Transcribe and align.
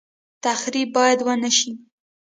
تخریب 0.43 0.89
باید 0.95 1.19
ونشي 1.23 1.71